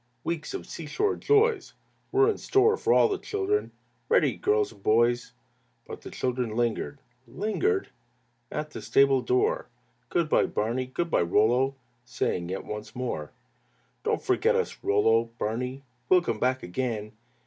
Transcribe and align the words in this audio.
Weeks 0.23 0.55
of 0.55 0.65
seashore 0.65 1.15
joys 1.15 1.75
Were 2.11 2.27
in 2.27 2.39
store 2.39 2.75
for 2.75 2.91
all 2.91 3.07
the 3.07 3.19
children. 3.19 3.71
"Ready, 4.09 4.35
girls 4.35 4.71
and 4.71 4.81
boys!" 4.81 5.33
But 5.85 6.01
the 6.01 6.09
children 6.09 6.55
lingered, 6.55 6.97
lingered 7.27 7.89
At 8.51 8.71
the 8.71 8.81
stable 8.81 9.21
door; 9.21 9.67
"Good 10.09 10.27
by, 10.27 10.47
Barney," 10.47 10.87
"Good 10.87 11.11
by, 11.11 11.21
Rollo," 11.21 11.75
Saying 12.03 12.49
yet 12.49 12.65
once 12.65 12.95
more. 12.95 13.29
"Don't 14.03 14.23
forget 14.23 14.55
us, 14.55 14.83
Rollo, 14.83 15.25
Barney, 15.37 15.83
We'll 16.09 16.23
come 16.23 16.39
back 16.39 16.63
again! 16.63 17.11